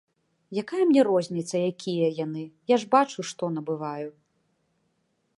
[0.61, 4.09] Якая мне розніца, якія яны, я ж бачу, што набываю.